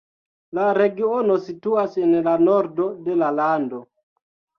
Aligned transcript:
La 0.59 0.63
regiono 0.77 1.35
situas 1.49 1.97
en 2.05 2.15
la 2.29 2.33
nordo 2.45 2.87
de 3.09 3.19
la 3.21 3.29
lando. 3.41 3.83